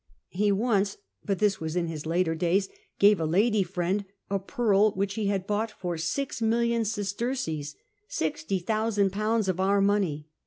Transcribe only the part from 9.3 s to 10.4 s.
of our money.